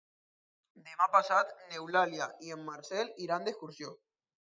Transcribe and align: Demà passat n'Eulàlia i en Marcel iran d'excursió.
Demà 0.85 1.07
passat 1.15 1.51
n'Eulàlia 1.73 2.29
i 2.47 2.55
en 2.55 2.63
Marcel 2.71 3.13
iran 3.27 3.47
d'excursió. 3.49 3.93